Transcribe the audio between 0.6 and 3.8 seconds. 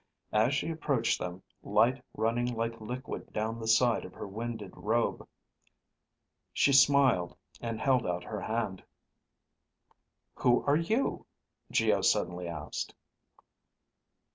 approached them, light running like liquid down the